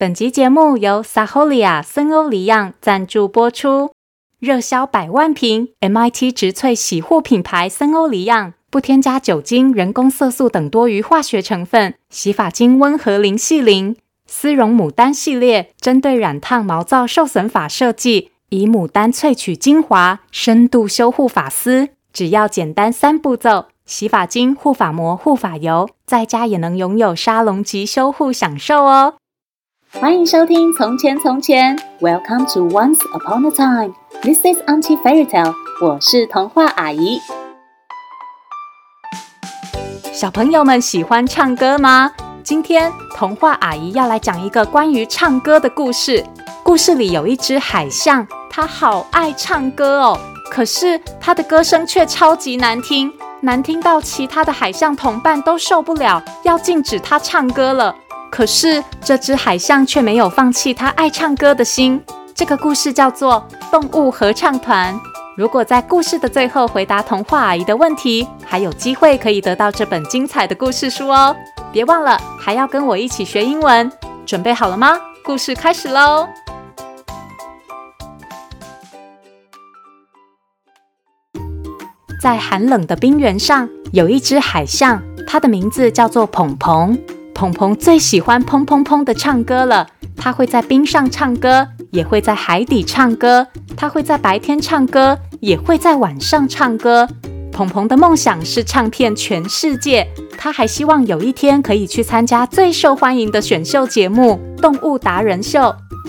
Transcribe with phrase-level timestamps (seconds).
[0.00, 3.90] 本集节目由 Saholia 森欧黎漾赞助播出。
[4.38, 13.96] 热销百万瓶 MIT 植萃洗护品牌森欧黎漾，不添加酒精、人工色素等多余化学成分，洗发精温和零细鳞。
[14.24, 21.88] 丝绒牡丹系列针对染烫、毛躁、受损发设计，以牡丹萃取精华，深度修护发丝。
[22.12, 29.14] 只要简单三步骤：洗发精、护发膜、护发油，在家也能拥有沙龙级修护享受哦。
[30.00, 33.94] 欢迎收听《从前从前》，Welcome to Once Upon a Time。
[34.22, 35.52] This is Auntie Fairy Tale。
[35.82, 37.20] 我是童话阿姨。
[40.12, 42.12] 小朋友们喜欢唱歌吗？
[42.44, 46.24] 今天童话阿姨要来讲一个关于唱歌的故事。
[46.62, 57.96] 故事里有一只海象，它好爱唱歌哦，可是它的歌声却超级难听，难听到其他的海象同伴都受不了，要禁止它唱歌了。
[58.30, 62.02] 可是这只海象却没有放弃它爱唱歌的心。
[62.34, 64.94] 这个故事叫做《动物合唱团》。
[65.36, 71.34] 如果在故事的最后回答童话阿姨的问题，还有机会可以得到这本精彩的故事书哦。
[71.72, 73.90] 别忘了还要跟我一起学英文，
[74.26, 74.98] 准备好了吗？
[75.24, 76.28] 故事开始喽！
[82.20, 86.98] 在寒冷的冰原上，有一只海象，它的名字叫做澎澎。
[87.38, 89.86] 鹏鹏最喜欢砰砰砰的唱歌了。
[90.16, 93.46] 它会在冰上唱歌，也会在海底唱歌。
[93.76, 97.08] 它会在白天唱歌，也会在晚上唱歌。
[97.52, 100.04] 鹏鹏的梦想是唱遍全世界。
[100.36, 105.60] 他还希望有一天可以去参加最受欢迎的选秀节目《动物达人秀》。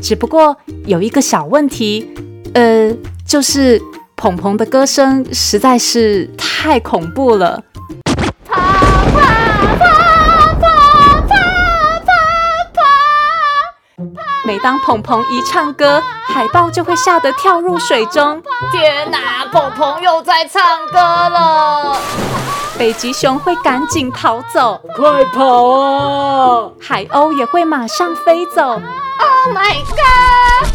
[0.00, 0.56] 只不过
[0.86, 2.08] 有一个小问题，
[2.54, 2.90] 呃，
[3.26, 3.78] 就是
[4.16, 7.62] 鹏鹏的歌声实在是太恐怖了。
[14.48, 18.42] 每当鹏鹏一唱歌，海豹就会吓得跳入水中。
[18.72, 21.94] 天哪，鹏鹏又在唱歌了！
[22.78, 26.70] 北极熊会赶紧逃走，快跑啊！
[26.80, 28.62] 海鸥也会马上飞走。
[28.70, 30.70] Oh my god！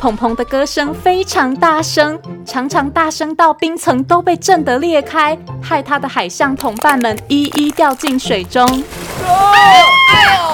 [0.00, 8.66] 鹏鹏的歌声非常大声，常常大声到冰层都被震得裂开，害他的海象同伴们一一掉进水中。
[9.24, 10.49] 哎呦！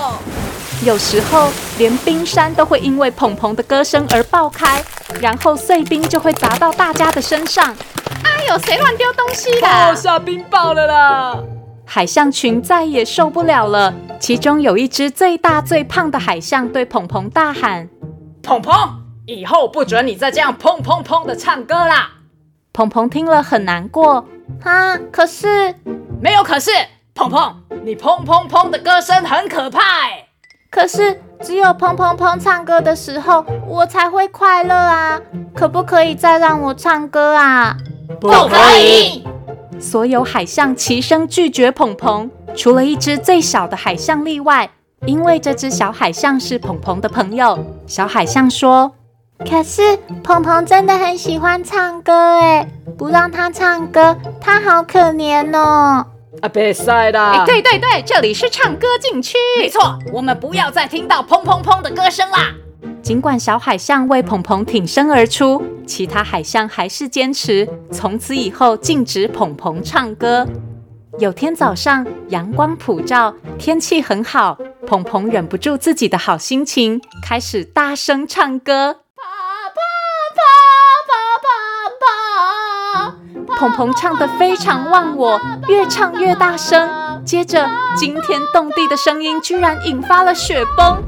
[0.85, 1.49] 有时候，
[1.79, 4.85] 连冰山都会因为澎澎的歌声而爆开，
[5.21, 7.75] 然后碎冰就会砸到大家的身上。
[8.23, 9.67] 哎呦，谁乱丢东西的？
[9.67, 11.43] 哦，下冰雹了啦！
[11.85, 13.93] 海象群再也受不了了。
[14.21, 17.89] 其中有一只最大最胖的海象对澎澎大喊
[18.43, 18.75] ：“澎澎，
[19.27, 22.11] 以后不准你再这样砰砰砰的唱歌啦！”
[22.73, 24.27] 澎澎听了很难过。
[24.63, 25.75] 啊，可是
[26.21, 26.71] 没有可是，
[27.15, 30.26] 澎澎，你砰砰砰的歌声很可怕哎。
[30.71, 35.21] 可是只有砰砰砰唱歌的时候，我才会快乐啊！
[35.55, 37.77] 可不可以再让我唱歌啊？
[38.21, 39.25] 不可以！
[39.79, 44.69] 所有海象齐声拒绝澎澎，除了一只最小的海象例外，
[45.05, 47.59] 因为这只小海象是澎澎的朋友。
[47.87, 48.93] 小海象说
[49.49, 52.67] ：“可是澎澎真的很喜欢唱歌，哎，
[52.97, 56.07] 不让他唱歌，他好可怜哦。”
[56.43, 57.45] 啊，别塞啦！
[57.47, 59.37] 对对对，这里是唱歌禁区。
[59.59, 62.53] 没错，我们不要再听到砰砰砰的歌声啦。
[63.03, 70.47] 尽管小海象为鹏鹏挺身而出，其他海象还是坚持从此以后禁止鹏鹏唱歌。
[71.19, 79.06] 有天早上，阳光普照，天气很好，鹏鹏忍不住自己的好心情，开始大声唱歌。
[83.59, 86.89] 鹏鹏唱得非常忘我，越唱越大声。
[87.25, 91.03] 接着，惊天动地的声音居然引发了雪崩，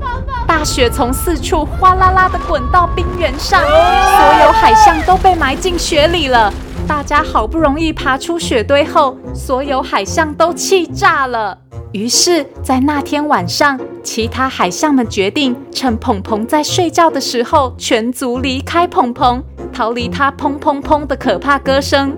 [0.46, 6.50] 大雪从四处哗啦啦地滚到冰原上，所有海象都被埋进雪里了。
[6.88, 11.58] 大家好不容易爬出雪堆后，所有海象都气炸了。
[11.92, 22.16] 于是，在那天晚上，其他海象们决定趁澎澎在睡觉的时候，全族离开鹏鹏，逃离他砰砰砰的可怕歌声。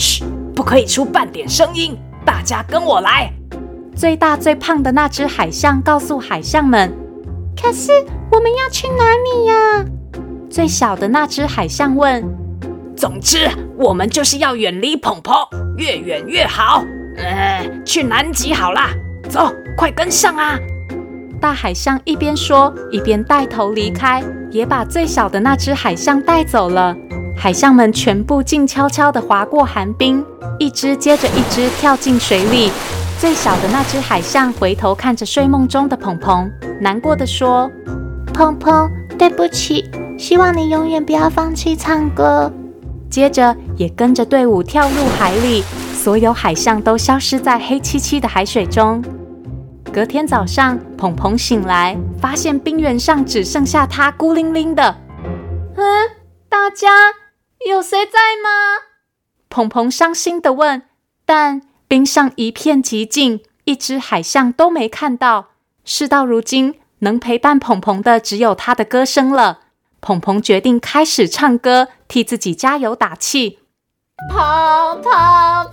[0.00, 0.24] 嘘，
[0.56, 1.94] 不可以出半点声音！
[2.24, 3.30] 大家跟我来。
[3.94, 6.90] 最大最胖的那只海象告诉海象们
[7.60, 7.92] ：“可是
[8.32, 9.84] 我们要去哪里呀？”
[10.48, 12.24] 最小的那只海象问
[12.96, 15.36] ：“总之，我们就是要远离澎澎，
[15.76, 16.82] 越远越好。
[17.18, 18.88] 呃，去南极好啦，
[19.28, 20.58] 走，快跟上啊！”
[21.38, 26.96] 大海象一边说，一边带头离开，也把最小的那只海象带走了。
[27.42, 30.22] 海象们全部静悄悄地划过寒冰，
[30.58, 32.70] 一只接着一只跳进水里，
[33.18, 36.50] 最小的那只海象回头看着睡梦中的芃芃，
[36.82, 37.70] 难过地说
[38.34, 42.52] ：“芃芃，对不起，希望你永远不要放弃唱歌。”
[43.08, 45.64] 接着也跟着队伍跳入海里，
[45.94, 49.02] 所有海象都消失在黑漆漆的海水中。
[49.90, 54.94] 隔天早上，芃芃醒来，发现冰原上只剩下他孤零零的。
[55.76, 56.10] 嗯，
[56.50, 56.88] 大家
[57.68, 58.84] 有谁在吗？
[59.48, 60.82] 鹏鹏伤心的问。
[61.26, 65.50] 但冰上一片寂静，一只海象都没看到。
[65.84, 69.60] 事到如今，能陪伴鹏鹏的只有他的歌声了。
[70.00, 73.58] 鹏鹏决定开始唱歌，替自己加油打气。
[74.30, 75.72] 跑跑跑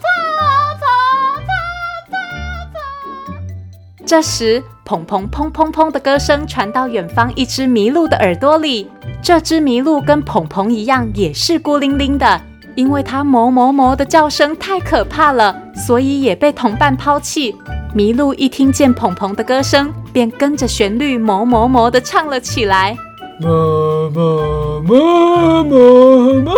[4.08, 8.90] 这时，芃芃砰砰砰的歌声传到远方一只麋鹿的耳朵里。
[9.22, 12.42] 这只麋鹿跟芃芃一样，也是孤零零的，
[12.76, 17.54] 因为它哞哞哞的叫声太可怕了，所以也被同伴抛弃。
[17.94, 22.96] 麋鹿一听见芃芃的歌声，便跟着旋律哞哞哞的唱了起来。
[23.42, 23.50] 妈
[24.16, 24.22] 妈
[24.88, 25.84] 妈妈
[26.44, 26.54] 妈妈。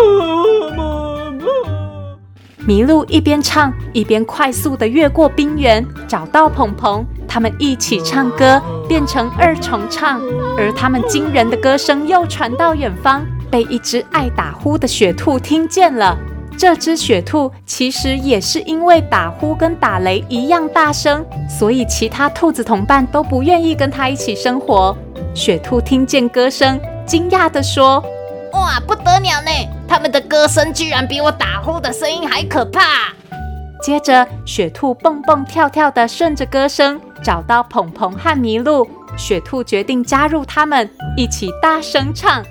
[2.67, 7.03] 麋鹿一边唱，一边快速地越过冰原，找到芃芃。
[7.29, 10.19] 他们一起唱歌，变成二重唱。
[10.57, 16.17] 而他们惊人的歌声又传到远方，被一只爱打呼的雪兔听见了。
[16.57, 24.97] 这只雪兔其实也是因为打呼跟打雷一样大声，所以其他兔子同伴都不愿意跟它一起生活。
[25.33, 28.03] 雪兔听见歌声，惊讶地说
[28.51, 29.51] ：“哇，不得了呢！”
[29.87, 32.81] 他们的歌声居然比我打呼的声音还可怕。
[33.81, 38.88] 接着，雪兔蹦蹦跳跳地顺着歌声找到鹏鹏和麋鹿。
[39.18, 42.44] 雪兔决定加入他们，一起大声唱。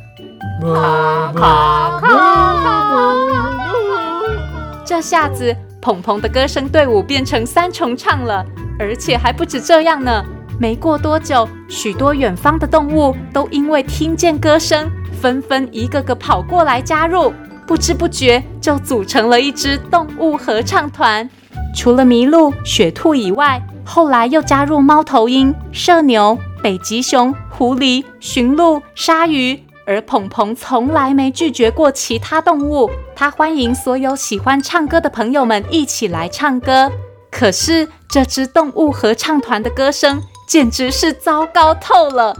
[4.84, 8.44] 这下子，鹏鹏的歌声队伍变成三重唱了，
[8.78, 10.24] 而且还不止这样呢。
[10.58, 14.90] 没过多久，许多远方的动物都因为听见歌声。
[15.20, 17.32] 纷纷一个个跑过来加入，
[17.66, 21.28] 不知不觉就组成了一支动物合唱团。
[21.74, 29.64] 除了麋鹿、雪兔以外，后来又加入猫头鹰、射牛、北极熊、狐狸、驯鹿、鲨鱼。
[29.86, 36.92] 而芃芃从来没拒绝过其他动物，它欢迎所有喜欢唱歌的朋友们一起来唱歌。
[37.30, 42.36] 可是这只动物合唱团的歌声简直是糟糕透了。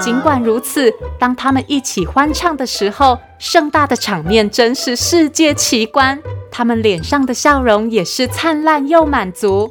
[0.00, 6.22] 尽管如此，当他们一起欢唱的时候，盛大的场面真是世界奇观。
[6.58, 9.70] 他们脸上的笑容也是灿烂又满足，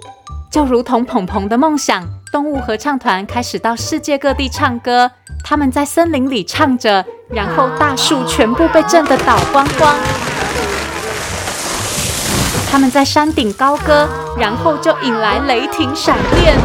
[0.51, 2.07] 就如同鹏鹏的梦想。
[2.31, 5.09] 动物合唱团开始到世界各地唱歌，
[5.43, 9.95] 他们在森林里唱着，然后大树全部被震得倒光光。
[12.69, 16.55] 他们在山顶高歌，然后就引来雷霆闪电；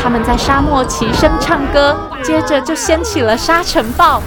[0.00, 4.22] 他们在沙漠齐声唱歌，接着就掀起了沙尘暴。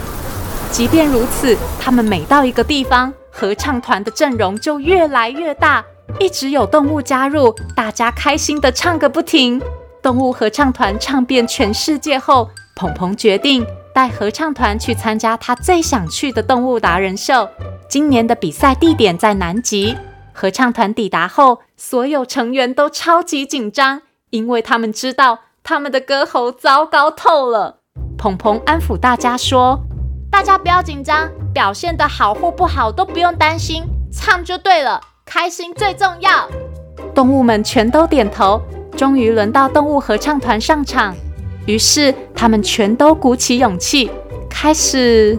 [0.71, 5.83] 即便如此，他们每到一个地方，合唱团的阵容就越来越大，
[6.21, 9.61] 一直有动物加入，大家开心地唱个不停。
[10.01, 17.49] 动物合唱团唱遍全世界后，鹏鹏决定带合唱团去参加他最想去的动物达人秀。
[17.89, 19.97] 今年的比赛地点在南极。
[20.31, 27.79] 合唱团抵达后，所有成员都超级紧张，因为他们知道他们的歌喉糟糕透了。
[28.17, 29.81] 鹏鹏安抚大家说
[30.31, 36.49] ：“大家不要紧张，表现得好或不好都不用担心，唱就对了，开心最重要。”
[37.15, 38.61] 动物们全都点头。
[38.97, 41.13] 终于轮到动物合唱团上场，
[41.65, 44.09] 于是他们全都鼓起勇气，
[44.49, 45.37] 开始。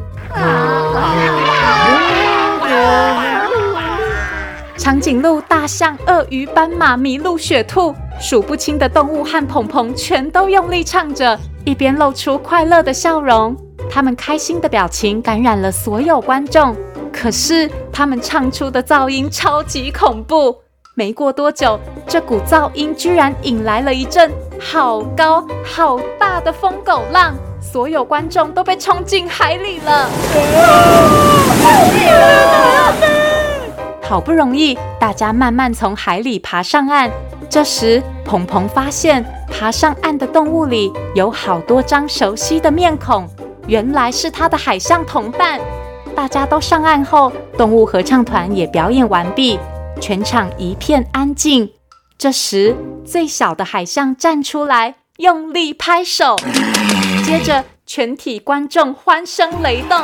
[4.76, 13.56] 长颈鹿、大象、鳄鱼、斑马、麋鹿、雪兔，数不清的动物和芃芃全都用力唱着，一边露出快乐的笑容。
[13.96, 16.76] 他们开心的表情感染了所有观众。
[17.10, 20.54] 可是，他们唱出的噪音超级恐怖。
[20.94, 29.90] 没过多久，这股噪音居然引来了一阵好高好大的疯狗浪，所有观众都被冲进海里了。
[29.90, 30.10] 啊
[31.64, 32.92] 啊
[34.02, 37.10] 好不容易，大家慢慢从海里爬上岸。
[37.48, 43.26] 这时，鹏鹏发现爬上岸的动物里有好多张熟悉的面孔，
[43.66, 45.61] 原来是他的海象同伴。
[46.14, 49.58] 大家都上岸后，动物合唱团也表演完毕，
[50.00, 51.70] 全场一片安静。
[52.18, 56.37] 这时，最小的海象站出来，用力拍手，
[57.25, 57.64] 接着。
[57.88, 59.96] 全体观众欢声雷动，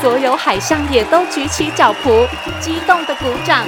[0.00, 2.26] 所有海象也都举起脚蹼，
[2.58, 3.66] 激动地鼓掌。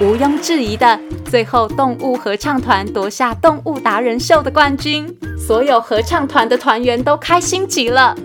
[0.00, 0.98] 毋庸置疑的，
[1.30, 8.16] 最后动物合唱团夺下动物达人秀的冠军，所有合唱团的团员都开心极了。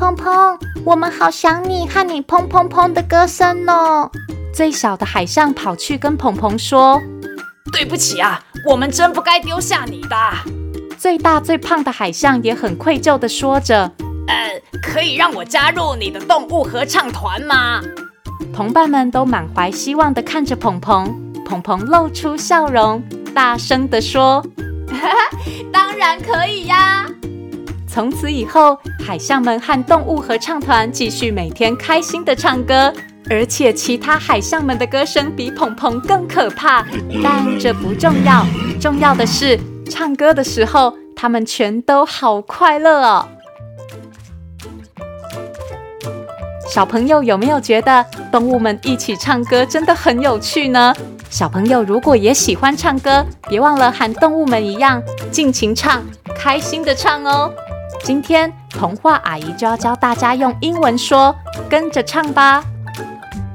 [0.00, 4.10] 澎澎，我们好想你和你砰砰砰的歌声哦！
[4.50, 6.98] 最小的海象跑去跟鹏鹏说
[7.70, 10.16] ：“对不起啊，我们真不该丢下你的。”
[10.96, 13.92] 最大最胖的海象也很愧疚的说着
[14.26, 17.82] ：“呃，可以让我加入你的动物合唱团吗？”
[18.56, 21.14] 同伴们都满怀希望的看着鹏鹏，
[21.44, 23.02] 鹏鹏露出笑容，
[23.34, 24.42] 大声的说
[24.88, 25.36] ：“哈哈，
[25.70, 27.06] 当然可以呀！”
[27.92, 32.92] 从此以后，海象们和动物合唱团继续每天开心的唱歌，
[33.28, 36.86] 而且其他海象们的歌声比鹏鹏更可怕。
[37.20, 38.46] 但这不重要，
[38.80, 39.58] 重要的是。
[39.90, 43.28] 唱歌的时候，他们全都好快乐哦。
[46.72, 50.94] 小朋友有没有觉得动物们一起唱歌真的很有趣呢？
[51.28, 56.00] 小朋友如果也喜欢唱歌，别忘了和动物们一样尽情唱，
[56.36, 57.52] 开心的唱哦。
[58.02, 61.36] 今天童话阿姨就要教大家用英文说，
[61.68, 62.64] 跟着唱吧。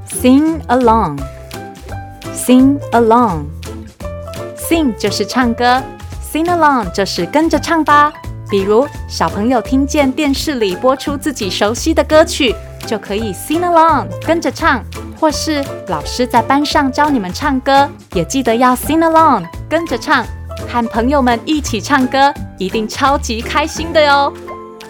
[0.08, 5.82] Sing along，sing along，sing 就是唱歌。
[6.32, 8.14] Sing along 就是跟着唱吧。
[8.50, 14.82] 比如小朋友听见电视里播出自己熟悉的歌曲，就可以 sing along 跟着唱；
[15.20, 20.24] 或是老师在班上教你们唱歌，也记得要 sing along 跟着唱。
[20.68, 24.32] 和朋友们一起唱歌，一定超级开心的哟。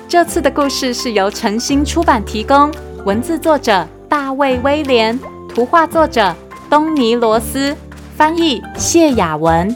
[0.08, 2.72] 这次的故事是由晨星出版提供，
[3.06, 5.20] 文字作者大卫威廉，
[5.54, 6.34] 图画作者
[6.70, 7.76] 东尼罗斯，
[8.16, 9.76] 翻译谢雅文。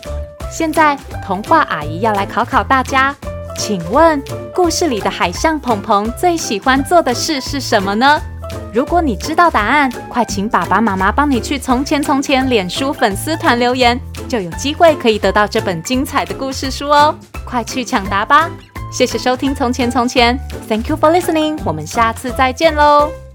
[0.51, 3.15] 现在，童话阿姨要来考考大家，
[3.57, 4.21] 请问
[4.53, 8.19] 故事里的海象澎澎最喜欢做的事是什么呢？
[8.73, 17.15] 如果你知道答案，快请爸爸妈妈帮你去《从前从前》脸书粉丝团留言，就有机会可以得到这本精彩的故事书哦！
[17.49, 18.49] 快去抢答吧！
[18.91, 20.37] 谢谢收听《从前从前》
[20.67, 23.28] ，Thank you for listening，我们下次再见喽。